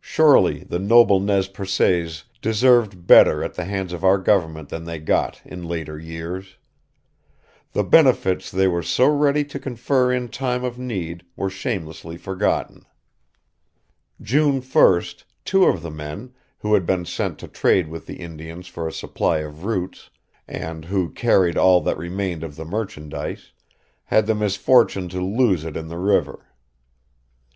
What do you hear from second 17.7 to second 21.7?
with the Indians for a supply of roots, and who carried